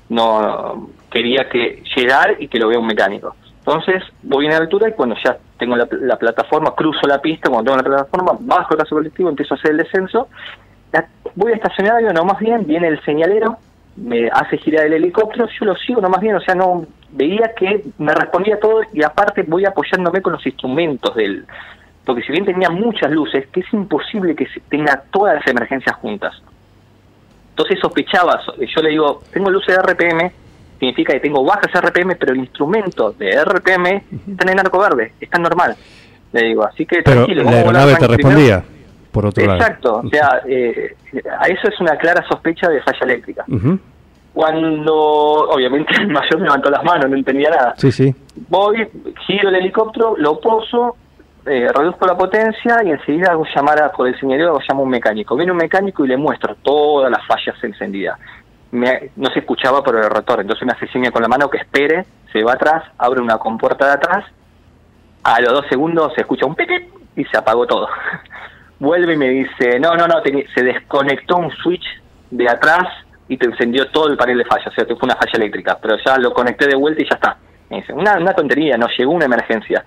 [0.09, 3.35] no quería que llegar y que lo vea un mecánico.
[3.69, 7.71] Entonces voy en altura y cuando ya tengo la, la plataforma, cruzo la pista, cuando
[7.71, 10.27] tengo la plataforma, bajo el caso colectivo, empiezo a hacer el descenso,
[11.35, 13.57] voy a estacionar, no más bien, viene el señalero,
[13.95, 17.53] me hace girar el helicóptero, yo lo sigo no más bien, o sea, no veía
[17.55, 21.45] que me respondía todo y aparte voy apoyándome con los instrumentos del,
[22.05, 26.33] porque si bien tenía muchas luces, que es imposible que tenga todas las emergencias juntas.
[27.51, 30.31] Entonces sospechaba, so- yo le digo, tengo luces de RPM,
[30.79, 35.37] significa que tengo bajas RPM, pero el instrumento de RPM está en arco verde, está
[35.37, 35.75] normal.
[36.31, 37.43] Le digo, así que Pero tranquilo.
[37.43, 38.63] la aeronave te respondía,
[39.11, 39.59] por otro lado.
[39.59, 40.95] Exacto, o sea, eh,
[41.39, 43.45] a eso es una clara sospecha de falla eléctrica.
[44.33, 47.73] Cuando, obviamente, el mayor me levantó las manos, no entendía nada.
[47.77, 48.15] Sí, sí.
[48.47, 48.87] Voy,
[49.27, 50.95] giro el helicóptero, lo poso,
[51.45, 54.83] eh, reduzco la potencia y enseguida hago llamar a, por el señalero, hago llamo a
[54.83, 55.35] un mecánico.
[55.35, 58.19] Viene un mecánico y le muestro todas las fallas encendidas.
[58.71, 61.57] Me- no se escuchaba por el rotor, entonces me hace seña con la mano que
[61.57, 64.25] espere, se va atrás, abre una compuerta de atrás,
[65.23, 67.87] a los dos segundos se escucha un pipip y se apagó todo.
[68.79, 70.21] Vuelve y me dice, no, no, no,
[70.55, 71.83] se desconectó un switch
[72.31, 72.87] de atrás
[73.27, 75.77] y te encendió todo el panel de falla, o sea, que fue una falla eléctrica,
[75.81, 77.37] pero ya lo conecté de vuelta y ya está.
[77.69, 79.83] Me dice, una, una tontería, no llegó una emergencia,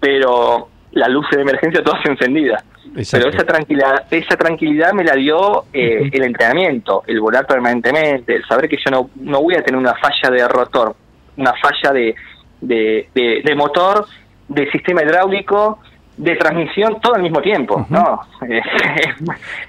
[0.00, 2.62] pero la luz de emergencia toda se encendida.
[2.96, 3.26] Exacto.
[3.26, 8.44] Pero esa tranquilidad, esa tranquilidad me la dio eh, el entrenamiento, el volar permanentemente, el
[8.46, 10.94] saber que yo no, no voy a tener una falla de rotor,
[11.36, 12.14] una falla de,
[12.60, 14.06] de, de- de motor,
[14.48, 15.80] de sistema hidráulico,
[16.16, 17.84] de transmisión, todo al mismo tiempo.
[17.90, 18.20] ¿no?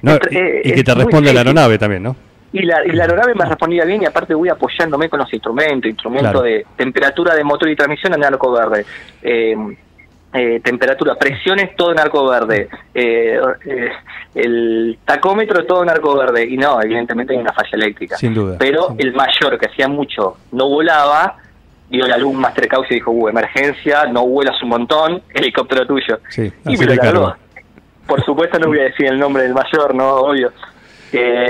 [0.01, 2.15] No, y, eh, y que te responde la aeronave también, ¿no?
[2.53, 5.89] Y la, y la aeronave me respondía bien y aparte voy apoyándome con los instrumentos,
[5.89, 6.41] instrumentos Claro.
[6.45, 8.85] de temperatura de motor y transmisión en arco verde,
[9.23, 9.55] eh,
[10.33, 13.89] eh, temperatura, presiones todo en arco verde, eh, eh,
[14.35, 18.17] el tacómetro todo en arco verde y no, evidentemente hay una falla eléctrica.
[18.17, 18.57] Sin duda.
[18.59, 18.95] Pero Sí.
[18.99, 21.37] el mayor que hacía mucho no volaba,
[21.89, 26.19] dio la luz Master y dijo, uh, emergencia, no vuelas un montón, helicóptero tuyo.
[26.29, 27.35] Sí, y me lo.
[28.05, 30.51] Por supuesto no voy a decir el nombre del mayor, no, obvio.
[31.13, 31.47] Eh,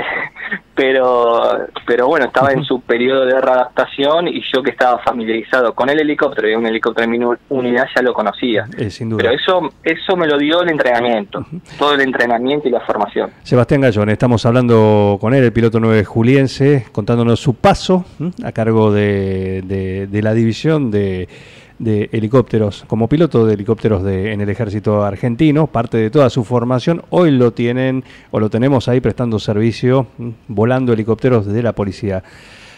[0.74, 5.88] pero pero bueno, estaba en su periodo de readaptación y yo que estaba familiarizado con
[5.88, 8.66] el helicóptero y un helicóptero en unidad ya lo conocía.
[8.76, 9.22] Eh, sin duda.
[9.22, 11.44] Pero eso eso me lo dio el entrenamiento,
[11.78, 13.30] todo el entrenamiento y la formación.
[13.42, 18.04] Sebastián Gallón, estamos hablando con él, el piloto 9 juliense, contándonos su paso
[18.44, 21.28] a cargo de, de- de la división de,
[21.78, 26.44] de helicópteros, como piloto de helicópteros de, en el ejército argentino, parte de toda su
[26.44, 27.02] formación.
[27.10, 30.34] Hoy lo tienen o lo tenemos ahí prestando servicio, ¿m?
[30.48, 32.22] volando helicópteros de la Policía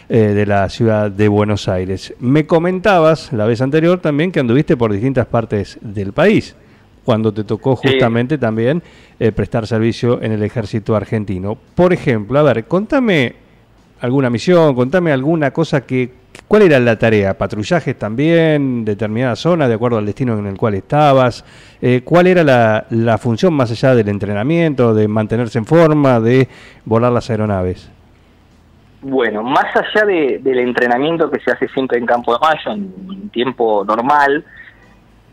[0.09, 2.13] eh, de la ciudad de Buenos Aires.
[2.19, 6.55] Me comentabas la vez anterior también que anduviste por distintas partes del país,
[7.05, 8.81] cuando te tocó justamente también
[9.19, 11.57] eh, prestar servicio en el ejército argentino.
[11.75, 13.35] Por ejemplo, a ver, contame
[14.01, 16.11] alguna misión, contame alguna cosa que...
[16.47, 17.37] ¿Cuál era la tarea?
[17.37, 18.83] ¿Patrullajes también?
[18.85, 21.43] ¿Determinada zona de acuerdo al destino en el cual estabas?
[21.81, 26.47] Eh, ¿Cuál era la, la función más allá del entrenamiento, de mantenerse en forma, de
[26.85, 27.91] volar las aeronaves?
[29.01, 33.29] Bueno, más allá de- del entrenamiento que se hace siempre en Campo de Mayo, en
[33.29, 34.43] tiempo normal,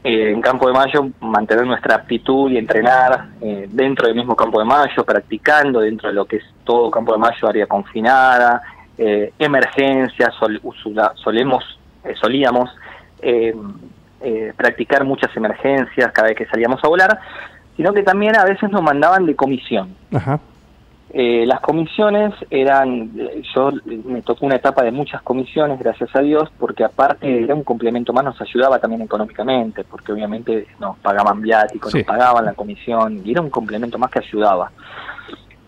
[0.06, 4.58] eh, en Campo de Mayo mantener nuestra aptitud y entrenar eh, dentro del mismo Campo
[4.60, 8.62] de Mayo, practicando dentro de lo que es todo Campo de Mayo, área confinada,
[8.98, 11.62] eh, emergencias, sol- usula- solemos,
[12.04, 12.70] eh, solíamos
[14.56, 17.18] practicar muchas emergencias cada vez que salíamos a volar,
[17.76, 19.94] sino que también a veces nos mandaban de comisión.
[20.14, 20.38] Ajá.
[21.18, 23.10] Eh, las comisiones eran,
[23.54, 23.70] yo
[24.04, 28.12] me tocó una etapa de muchas comisiones, gracias a Dios, porque aparte era un complemento
[28.12, 31.98] más, nos ayudaba también económicamente, porque obviamente nos pagaban viáticos, Sí.
[31.98, 34.70] nos pagaban la comisión, y era un complemento más que ayudaba.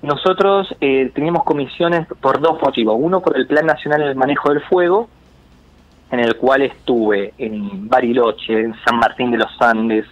[0.02, 2.96] Nosotros eh, teníamos comisiones por dos motivos.
[3.00, 5.08] Uno, por el Plan Nacional del Manejo del Fuego,
[6.10, 10.04] en el cual estuve en Bariloche, en San Martín de los Andes,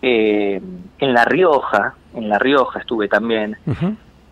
[0.00, 0.62] eh,
[0.98, 3.54] en La Rioja, en La Rioja estuve también.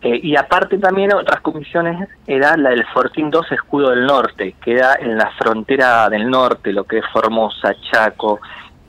[0.04, 4.72] Eh, y aparte también otras comisiones era la del Fortín 2 Escudo del Norte, que
[4.74, 8.38] era en la frontera del norte, lo que es Formosa, Chaco.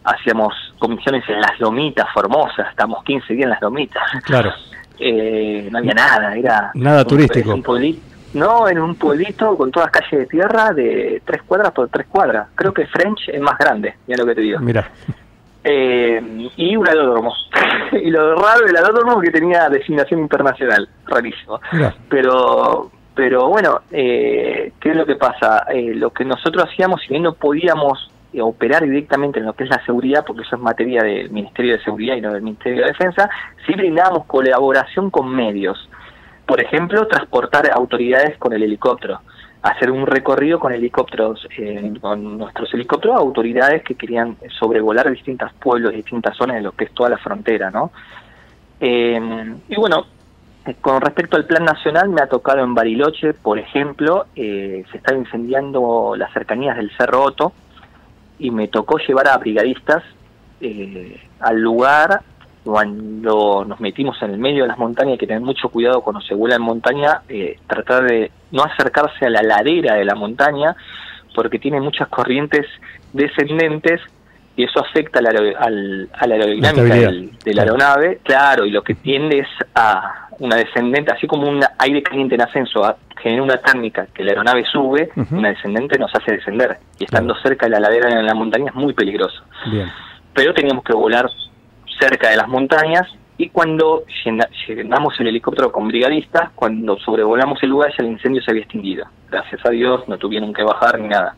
[0.04, 4.04] Hacíamos comisiones en las Lomitas, Formosa, estamos 15 días en las Lomitas.
[4.23, 4.51] Claro.
[4.97, 6.71] Eh, no había nada, era...
[6.73, 7.54] Nada un- turístico.
[7.54, 7.99] un pueblito,
[8.34, 12.47] no, en un pueblito con todas calles de tierra de tres cuadras por tres cuadras.
[12.56, 14.60] Creo que French es más grande, mira lo que te digo.
[14.62, 14.89] Mira.
[15.67, 16.21] Eh,
[16.58, 17.34] y un aeródromo.
[17.91, 21.60] y lo raro del aeródromo que tenía designación internacional, rarísimo.
[21.73, 21.95] Mira.
[22.08, 25.65] Pero, pero bueno, eh, ¿qué es lo que pasa?
[25.73, 29.63] Eh, lo que nosotros hacíamos, si bien no podíamos eh, operar directamente en lo que
[29.63, 32.82] es la seguridad, porque eso es materia del Ministerio de Seguridad y no del Ministerio
[32.82, 33.28] de Defensa,
[33.65, 35.89] sí brindábamos colaboración con medios.
[36.45, 39.21] Por ejemplo, transportar autoridades con el helicóptero,
[39.65, 45.91] hacer un recorrido con helicópteros, eh, con nuestros helicópteros, autoridades que querían sobrevolar distintos pueblos,
[45.91, 47.91] distintas zonas de lo que es toda la frontera, ¿no?
[48.80, 49.19] Eh,
[49.67, 50.06] y bueno,
[50.82, 55.17] con respecto al plan nacional, me ha tocado en Bariloche, por ejemplo, eh, se están
[55.17, 57.51] incendiando las cercanías del Cerro Otto
[58.38, 60.04] y me tocó llevar a brigadistas
[60.62, 62.21] eh, al lugar
[62.65, 66.19] cuando nos metimos en el medio de las montañas, hay que tener mucho cuidado cuando
[66.21, 70.75] se vuela en montaña, eh, tratar de no acercarse a la ladera de la montaña,
[71.36, 72.65] porque tiene muchas corrientes
[73.13, 74.01] descendentes
[74.58, 78.71] y eso afecta a la, al- a la aerodinámica del- de la aeronave, claro, y
[78.71, 82.97] lo que tiende es a una descendente, así como un aire caliente en ascenso a-
[83.21, 87.67] genera una térmica que la aeronave sube, una descendente nos hace descender, y estando cerca
[87.67, 89.43] de la ladera de la montaña es muy peligroso.
[89.69, 89.89] Bien.
[90.34, 91.30] pero teníamos que volar
[91.99, 97.69] cerca de las montañas y cuando llena- llenamos el helicóptero con brigadistas, cuando sobrevolamos el
[97.69, 99.05] lugar ya el incendio se había extinguido.
[99.29, 101.36] Gracias a Dios no tuvieron que bajar ni nada.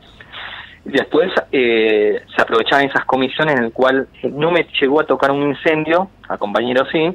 [0.86, 5.32] Después eh, se aprovechaban esas comisiones en el cual eh, no me llegó a tocar
[5.32, 7.14] un incendio, a compañeros sí,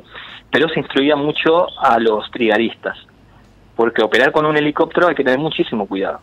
[0.50, 2.98] pero se instruía mucho a los brigadistas,
[3.74, 6.20] porque operar con un helicóptero hay que tener muchísimo cuidado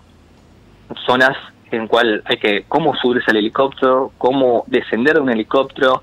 [1.06, 1.38] zonas
[1.72, 6.02] en cual hay que cómo subirse al helicóptero, cómo descender de un helicóptero,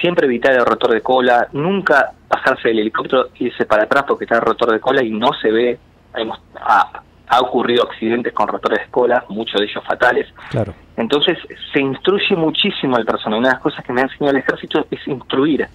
[0.00, 4.36] siempre evitar el rotor de cola, nunca pasarse del helicóptero, irse para atrás porque está
[4.36, 5.78] el rotor de cola y no se ve.
[6.14, 10.26] Hemos, ha, ha ocurrido accidentes con rotores de cola, muchos de ellos fatales.
[10.50, 10.74] Claro.
[10.96, 11.38] Entonces
[11.72, 13.38] se instruye muchísimo al personal.
[13.40, 15.66] Una de las cosas que me ha enseñado el ejército es instruir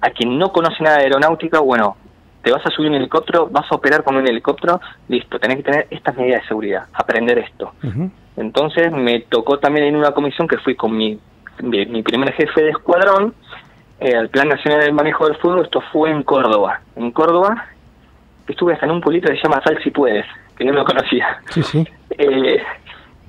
[0.00, 1.96] a quien no conoce nada de aeronáutica, bueno,
[2.42, 5.62] te vas a subir un helicóptero, vas a operar con un helicóptero, listo, tenés que
[5.64, 7.72] tener estas medidas de seguridad, aprender esto.
[8.36, 11.18] Entonces me tocó también en una comisión que fui con mi
[11.62, 13.34] mi primer jefe de escuadrón,
[14.00, 16.80] eh, al Plan Nacional del Manejo del Fuego, esto fue en Córdoba.
[16.96, 17.66] En Córdoba
[18.48, 20.24] estuve hasta en un pueblito que se llama Sal si puedes,
[20.56, 21.38] que no lo conocía.
[21.50, 21.84] Sí, sí.
[22.18, 22.62] Eh,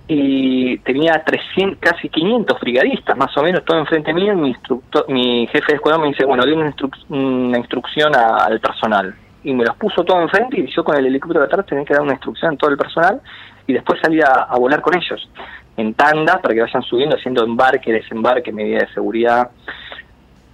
[0.10, 4.32] y tenía 300, casi 500 brigadistas, más o menos, todo enfrente mío.
[4.34, 8.16] y Mi, instructor, mi jefe de escuadrón me dice, bueno, di una, instru- una instrucción
[8.16, 9.14] a- al personal.
[9.44, 11.94] Y me los puso todo enfrente y yo con el helicóptero de atrás tenía que
[11.94, 13.22] dar una instrucción a todo el personal
[13.66, 15.30] y después salía a, a volar con ellos
[15.76, 19.50] en tanda para que vayan subiendo, haciendo embarque, desembarque, medidas de seguridad.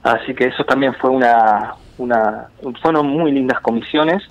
[0.04, 2.48] Así que eso también fue una, una
[2.82, 4.22] fueron muy lindas comisiones,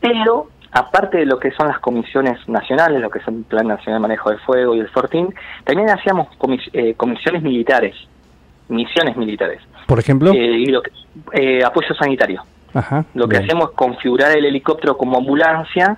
[0.00, 4.00] pero aparte de lo que son las comisiones nacionales, lo que es el Plan Nacional
[4.02, 5.34] de Manejo del Fuego y el Fortín,
[5.64, 7.94] también hacíamos comis- eh, comisiones militares,
[8.68, 10.32] misiones militares, Por ejemplo.
[10.32, 10.90] Eh, y lo que-
[11.32, 12.42] eh, apoyo sanitario.
[12.74, 13.04] Ajá.
[13.14, 13.44] Lo que bien.
[13.50, 15.96] hacemos es configurar el helicóptero como ambulancia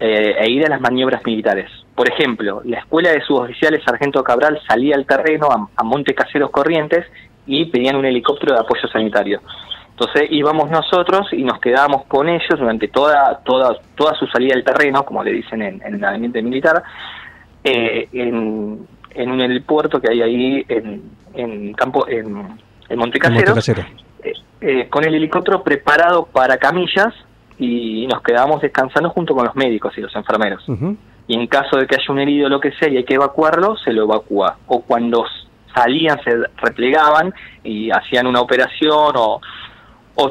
[0.00, 1.70] eh, e ir a las maniobras militares.
[1.94, 6.50] Por ejemplo, la escuela de suboficiales Sargento Cabral salía al terreno a, a Monte Caseros
[6.50, 7.06] Corrientes
[7.46, 9.40] y pedían un helicóptero de apoyo sanitario.
[9.90, 14.62] Entonces íbamos nosotros y nos quedábamos con ellos durante toda toda toda su salida al
[14.64, 16.82] terreno, como le dicen en, en el ambiente militar,
[17.64, 21.02] eh, en, en un helipuerto que hay ahí en,
[21.34, 23.82] en campo en, en Montecasero, Montecasero.
[24.22, 27.14] eh, eh, con el helicóptero preparado para camillas
[27.58, 30.62] y nos quedábamos descansando junto con los médicos y los enfermeros.
[31.26, 33.14] Y en caso de que haya un herido o lo que sea y hay que
[33.14, 34.58] evacuarlo, se lo evacúa.
[34.66, 35.24] O cuando
[35.76, 39.40] salían, se replegaban y hacían una operación o,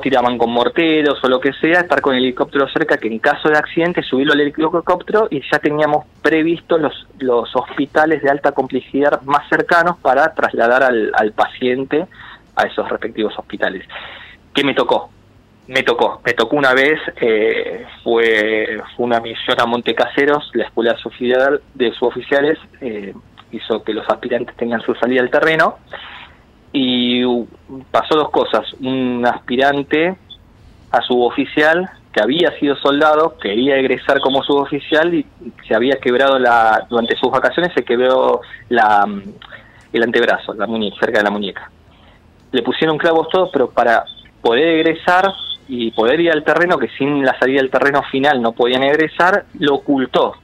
[0.01, 3.49] tiraban con morteros o lo que sea, estar con el helicóptero cerca, que en caso
[3.49, 9.21] de accidente subirlo al helicóptero y ya teníamos previsto los, los hospitales de alta complejidad
[9.21, 12.07] más cercanos para trasladar al, al paciente
[12.55, 13.87] a esos respectivos hospitales.
[14.53, 15.11] ¿Qué me tocó?
[15.67, 20.95] Me tocó, me tocó una vez, eh, fue, fue una misión a Montecaseros, la escuela
[21.73, 23.13] de suboficiales eh,
[23.51, 25.77] hizo que los aspirantes tengan su salida al terreno
[26.71, 27.23] y
[27.91, 30.15] pasó dos cosas, un aspirante
[30.91, 35.25] a suboficial que había sido soldado, quería egresar como suboficial y
[35.67, 39.05] se había quebrado la, durante sus vacaciones se quebró la,
[39.91, 41.69] el antebrazo, la muñeca, cerca de la muñeca.
[42.51, 44.05] Le pusieron clavos todos, pero para
[44.41, 45.33] poder egresar
[45.67, 49.45] y poder ir al terreno, que sin la salida del terreno final no podían egresar,
[49.59, 50.35] lo ocultó.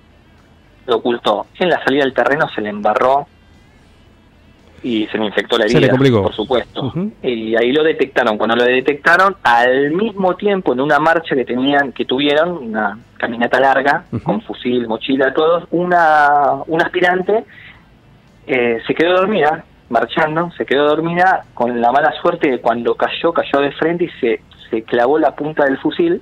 [0.87, 1.47] Lo ocultó.
[1.59, 3.27] En la salida del terreno se le embarró
[4.83, 6.91] y se le infectó la herida, por supuesto.
[7.21, 8.37] Y ahí lo detectaron.
[8.37, 13.59] Cuando lo detectaron, al mismo tiempo, en una marcha que tenían, que tuvieron, una caminata
[13.59, 17.45] larga, con fusil, mochila, todos, una, un aspirante
[18.47, 23.31] eh, se quedó dormida, marchando, se quedó dormida con la mala suerte de cuando cayó,
[23.33, 26.21] cayó de frente y se, se clavó la punta del fusil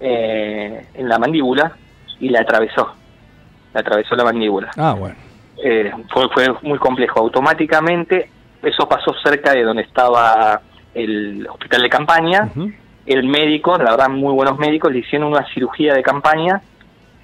[0.00, 1.72] eh, en la mandíbula
[2.20, 2.94] y la atravesó.
[3.74, 4.70] La atravesó la mandíbula.
[4.76, 5.14] Ah, bueno.
[5.62, 7.20] Eh, fue, fue muy complejo.
[7.20, 8.30] Automáticamente,
[8.62, 10.60] eso pasó cerca de donde estaba
[10.94, 12.48] el hospital de campaña.
[13.06, 16.60] El médico, la verdad, muy buenos médicos, le hicieron una cirugía de campaña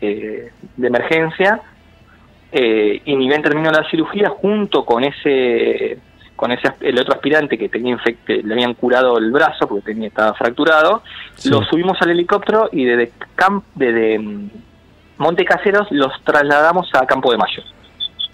[0.01, 1.61] eh, de emergencia.
[2.53, 5.99] eh, y ni bien terminó la cirugía, junto con ese
[6.37, 9.93] con ese el otro aspirante que tenía infec- que le habían curado el brazo porque
[9.93, 11.03] tenía estaba fracturado,
[11.35, 11.49] Sí.
[11.49, 14.51] lo subimos al helicóptero y desde mm,
[15.19, 17.63] Monte Caseros los trasladamos a Campo de Mayo.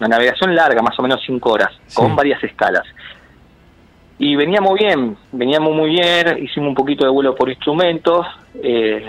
[0.00, 1.96] Una navegación larga, más o menos cinco horas, Sí.
[1.96, 2.82] con varias escalas.
[4.18, 8.26] Y veníamos bien, veníamos muy bien, hicimos un poquito de vuelo por instrumentos,
[8.62, 9.04] eh,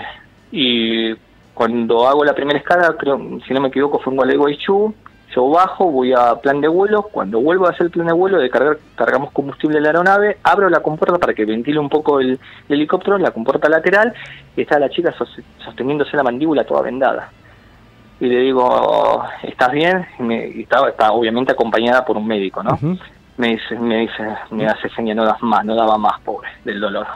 [0.52, 1.14] y
[1.52, 4.94] cuando hago la primera escala, creo, si no me equivoco, fue en Gualeguaychú,
[5.34, 8.38] yo bajo, voy a plan de vuelo, cuando vuelvo a hacer el plan de vuelo,
[8.38, 12.20] de cargar, cargamos combustible en la aeronave, abro la compuerta para que ventile un poco
[12.20, 14.14] el, el helicóptero, la compuerta lateral,
[14.56, 17.30] y está la chica sos- sosteniéndose la mandíbula toda vendada.
[18.20, 20.06] Y le digo, ¿estás bien?
[20.18, 22.78] Y, me, y estaba, estaba obviamente acompañada por un médico, ¿no?
[23.36, 26.80] Me dice, me dice, me hace seña, no das más, no daba más, pobre, del
[26.80, 27.06] dolor.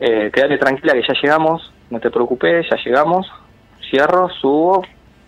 [0.00, 3.30] Eh, quédate tranquila que ya llegamos, no te preocupes, ya llegamos,
[3.88, 4.82] cierro, subo,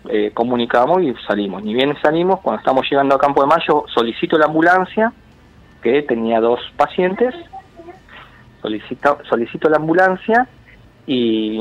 [0.09, 1.63] eh, comunicamos y salimos.
[1.63, 5.13] Ni bien salimos, cuando estamos llegando a Campo de Mayo, solicito la ambulancia,
[5.83, 7.35] que tenía dos pacientes,
[8.61, 10.49] solicito, solicito la ambulancia
[11.07, 11.61] y,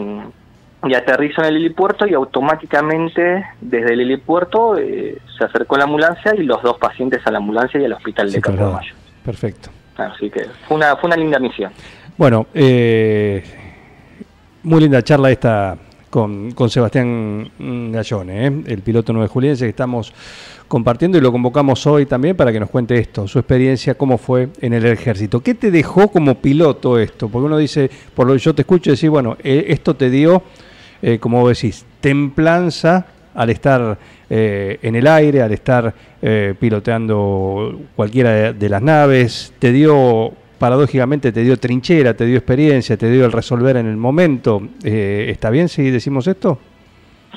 [0.86, 6.34] y aterrizo en el helipuerto y automáticamente desde el helipuerto eh, se acercó la ambulancia
[6.36, 8.71] y los dos pacientes a la ambulancia y al hospital de Campo.
[8.71, 8.93] Mayo.
[9.24, 9.69] Perfecto.
[9.98, 11.71] Así que fue una, fue una linda misión.
[12.17, 13.43] Bueno, eh,
[14.63, 15.78] muy linda charla esta
[16.10, 17.52] con, con Sebastián
[17.91, 18.63] Gallone, ¿eh?
[18.67, 20.13] el piloto 9 juliense que estamos
[20.67, 24.50] compartiendo y lo convocamos hoy también para que nos cuente esto, su experiencia, cómo fue
[24.62, 25.41] en el ejército.
[25.41, 27.30] ¿Qué te dejó como piloto esto?
[27.30, 30.41] Porque uno dice, por lo que yo te escucho decir, bueno, eh, esto te dio,
[31.08, 33.98] eh, como vos decís, templanza al estar
[34.30, 40.34] eh, en el aire, al estar eh, piloteando cualquiera de, de las naves, te dio
[40.58, 44.62] paradójicamente te dio trinchera, te dio experiencia, te dio el resolver en el momento.
[44.84, 46.60] Eh, ¿Está bien si decimos esto?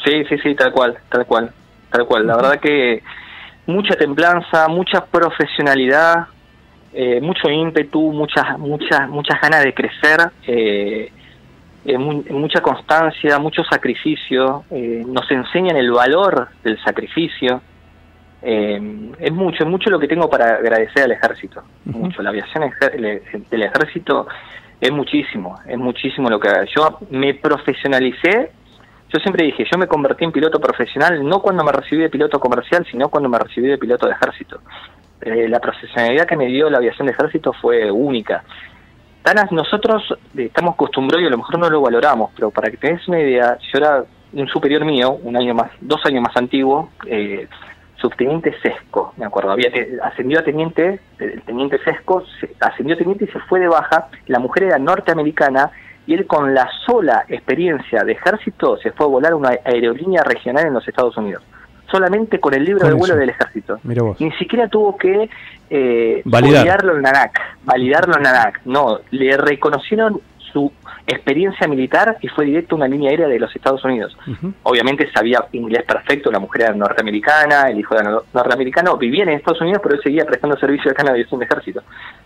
[0.05, 1.51] Sí, sí, sí, tal cual, tal cual,
[1.91, 2.27] tal cual.
[2.27, 3.03] La verdad que
[3.67, 6.29] mucha templanza, mucha profesionalidad,
[6.95, 11.13] eh, mucho ímpetu, muchas, muchas, muchas ganas de crecer, eh,
[11.91, 14.65] eh, mu- mucha constancia, mucho sacrificio.
[14.71, 17.61] eh, nos enseñan el valor del sacrificio.
[18.43, 21.63] Eh, es mucho, es mucho lo que tengo para agradecer al ejército.
[21.87, 22.23] Mucho.
[22.23, 24.27] La aviación ejer- del ejército
[24.81, 28.53] es muchísimo, es muchísimo lo que yo me profesionalicé.
[29.13, 32.39] Yo siempre dije, yo me convertí en piloto profesional no cuando me recibí de piloto
[32.39, 34.61] comercial, sino cuando me recibí de piloto de ejército.
[35.23, 38.45] Eh, la profesionalidad que me dio la aviación de ejército fue única.
[39.23, 40.03] Tanas, nosotros
[40.37, 43.21] eh, estamos acostumbrados y a lo mejor no lo valoramos, pero para que tengas una
[43.21, 47.49] idea, yo era un superior mío, un año más, dos años más antiguo, eh,
[47.97, 49.71] subteniente Sesco, me acuerdo, había
[50.03, 52.23] ascendió a teniente, el teniente Sesco
[52.61, 55.73] ascendió a teniente y se fue de baja, la mujer era norteamericana
[56.07, 60.67] y él con la sola experiencia de ejército se fue a volar una aerolínea regional
[60.67, 61.43] en los Estados Unidos.
[61.91, 63.81] Solamente con el libro de vuelo del ejército.
[64.19, 65.29] Ni siquiera tuvo que
[65.71, 68.61] eh, validarlo en NANAC, validarlo en NANAC.
[68.65, 70.21] No, le reconocieron
[70.53, 70.73] su
[71.07, 74.17] experiencia militar y fue directo a una línea aérea de los Estados Unidos.
[74.63, 79.61] Obviamente sabía inglés perfecto, la mujer era norteamericana, el hijo era norteamericano, vivía en Estados
[79.61, 81.83] Unidos, pero él seguía prestando servicio acá en la aviación de ejército,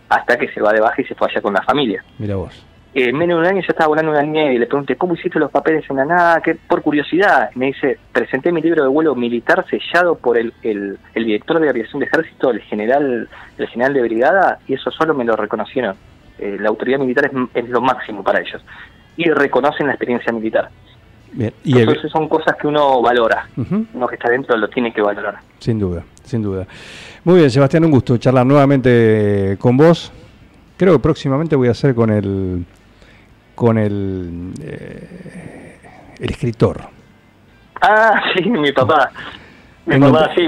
[0.09, 2.03] hasta que se va de baja y se fue allá con la familia.
[2.17, 2.65] Mira vos.
[2.93, 5.15] Eh, en menos de un año ya estaba volando una línea y le pregunté, ¿cómo
[5.15, 6.41] hiciste los papeles en la nada?
[6.41, 10.99] Que por curiosidad, me dice, presenté mi libro de vuelo militar sellado por el, el,
[11.15, 13.27] director de aviación de ejército, el general,
[13.57, 15.95] el general de brigada, y eso solo me lo reconocieron.
[16.37, 18.63] Eh, la autoridad militar es, lo máximo para ellos.
[19.17, 20.69] Y reconocen la experiencia militar.
[21.63, 23.47] Y Entonces son cosas que uno valora.
[23.55, 25.39] Uno que está dentro lo tiene que valorar.
[25.57, 26.67] Sin duda, sin duda.
[27.23, 30.11] Muy bien, Sebastián, un gusto charlar nuevamente con vos.
[30.77, 32.65] Creo que próximamente voy a hacer con el
[33.55, 35.77] con el, eh,
[36.19, 36.81] el escritor.
[37.81, 39.11] Ah, sí, mi papá.
[39.85, 40.47] Mi papá, sí,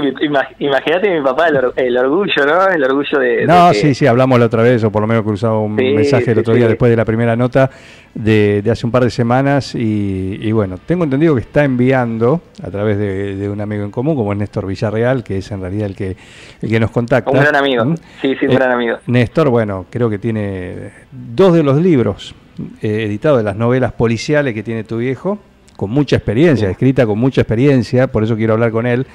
[0.60, 2.68] imagínate mi papá, el, orgullo, ¿no?
[2.68, 3.44] El orgullo de...
[3.44, 6.38] No, sí, sí, hablamos la otra vez, o por lo menos cruzado un mensaje el
[6.38, 7.68] otro día después de la primera nota
[8.14, 12.96] de, hace un par de semanas y, bueno, tengo entendido que está enviando a través
[12.96, 16.16] de, un amigo en común, como es Néstor Villarreal, que es en realidad el que,
[16.62, 17.30] el que nos contacta.
[17.30, 17.96] Un gran amigo, ¿Mm?
[18.22, 18.96] sí, sí, un gran amigo.
[19.06, 22.34] Néstor, bueno, creo que tiene dos de los libros
[22.82, 25.38] eh, editados de las novelas policiales que tiene tu viejo,
[25.76, 29.06] con mucha experiencia, escrita con mucha experiencia, por eso quiero hablar con él,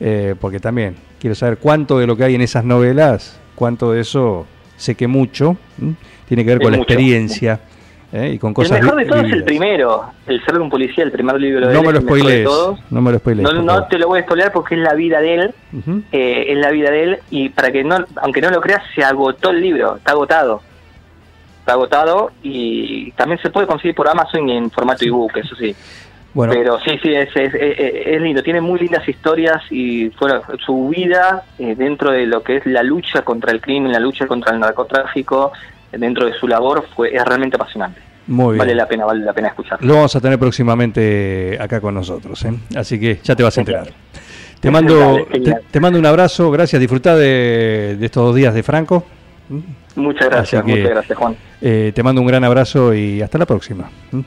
[0.00, 4.00] eh, porque también quiero saber cuánto de lo que hay en esas novelas, cuánto de
[4.00, 5.56] eso sé que mucho,
[6.26, 7.60] tiene que ver con la experiencia.
[8.12, 8.32] ¿eh?
[8.34, 11.04] y con cosas el mejor de todos es el primero, el ser de un policía,
[11.04, 12.48] el primer libro de no me lo spoilees,
[12.90, 13.52] no me lo spoilees.
[13.52, 15.54] No, no te lo voy a spoilear porque es la vida de él,
[16.12, 19.04] eh, es la vida de él y para que no, aunque no lo creas, se
[19.04, 20.62] agotó el libro, está agotado
[21.70, 25.74] está agotado y también se puede conseguir por Amazon y en formato ebook, eso sí.
[26.32, 26.52] Bueno.
[26.52, 31.42] Pero sí, sí, es, es, es, lindo, tiene muy lindas historias y fuera, su vida
[31.58, 34.60] eh, dentro de lo que es la lucha contra el crimen, la lucha contra el
[34.60, 35.52] narcotráfico,
[35.90, 38.00] dentro de su labor, fue es realmente apasionante.
[38.28, 38.58] Muy bien.
[38.58, 39.84] Vale la pena, vale la pena escuchar.
[39.84, 42.52] Lo vamos a tener próximamente acá con nosotros, ¿eh?
[42.76, 43.88] así que ya te vas a enterar.
[44.60, 45.26] Te mando,
[45.72, 49.04] te, mando un abrazo, gracias, disfruta de, de estos dos días de Franco.
[49.96, 51.36] Muchas gracias, muchas gracias Juan.
[51.60, 53.90] Eh, te mando un gran abrazo y hasta la próxima.
[54.12, 54.20] ¿Mm?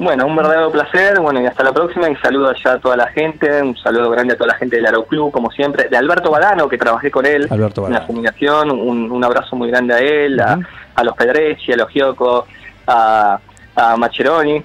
[0.00, 3.08] Bueno, un verdadero placer, bueno, y hasta la próxima, y saludo ya a toda la
[3.08, 6.70] gente, un saludo grande a toda la gente del Aeroclub, como siempre, de Alberto Badano,
[6.70, 11.14] que trabajé con él en la fumigación, un, abrazo muy grande a él, a, los
[11.14, 12.46] Pedreschi, a los Gioco,
[12.86, 13.38] a,
[13.76, 14.62] a Macheroni,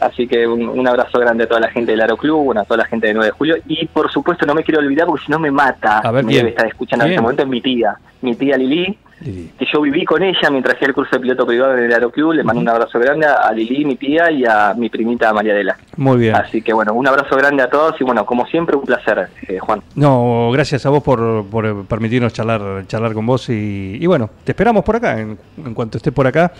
[0.00, 2.86] así que un, abrazo grande a toda la gente del Aeroclub, bueno, a toda la
[2.86, 5.38] gente de 9 de julio, y por supuesto no me quiero olvidar porque si no
[5.38, 8.34] me mata, a ver, me debe estar escuchando en este momento, es mi tía, mi
[8.34, 11.84] tía Lili, que yo viví con ella mientras hacía el curso de piloto privado en
[11.84, 12.32] el Aeroclub.
[12.32, 15.76] Le mando un abrazo grande a Lili, mi tía, y a mi primita María Adela.
[15.96, 16.34] Muy bien.
[16.34, 19.58] Así que bueno, un abrazo grande a todos y bueno, como siempre, un placer, eh,
[19.58, 19.82] Juan.
[19.94, 21.46] No, gracias a vos por,
[21.86, 25.18] permitirnos charlar, charlar con vos y, bueno, te esperamos por acá.
[25.18, 25.38] En,
[25.74, 26.52] cuanto estés por acá,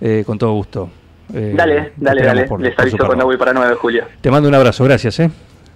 [0.00, 0.90] eh, con todo gusto.
[1.34, 2.46] Eh, dale, dale, dale.
[2.58, 4.04] Les aviso cuando voy para 9 de julio.
[4.20, 5.20] Te mando un abrazo, gracias.
[5.20, 5.30] ¿eh?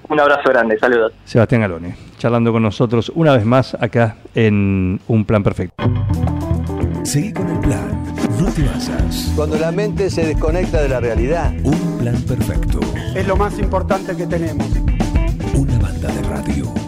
[0.09, 1.13] Un abrazo grande, saludos.
[1.25, 5.83] Sebastián Galone, charlando con nosotros una vez más acá en Un Plan Perfecto.
[7.05, 8.05] Seguí con el plan,
[8.39, 9.33] no te basas.
[9.35, 11.53] Cuando la mente se desconecta de la realidad.
[11.65, 12.81] Un plan perfecto.
[13.15, 14.67] Es lo más importante que tenemos.
[15.55, 16.82] Una banda de radio.